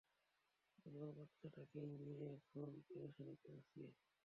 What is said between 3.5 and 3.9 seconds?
আছি!